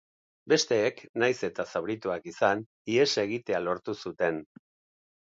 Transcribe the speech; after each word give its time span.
Besteek, 0.53 1.03
nahiz 1.25 1.35
eta 1.49 1.67
zaurituak 1.75 2.27
izan, 2.33 2.65
ihes 2.97 3.09
egitea 3.29 3.65
lortu 3.71 4.01
zuten. 4.01 4.47